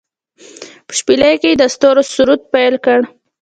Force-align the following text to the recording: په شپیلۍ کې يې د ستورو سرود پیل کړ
په 0.85 0.93
شپیلۍ 0.99 1.33
کې 1.41 1.49
يې 1.53 1.57
د 1.61 1.63
ستورو 1.73 2.01
سرود 2.13 2.41
پیل 2.53 2.73
کړ 2.85 2.99